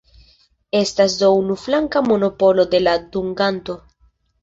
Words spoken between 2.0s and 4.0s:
monopolo de la dunganto.